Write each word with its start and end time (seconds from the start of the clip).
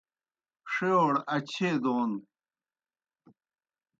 ݜِیؤڑ 0.71 1.13
اچھیئے 1.35 1.71
دون 1.83 2.11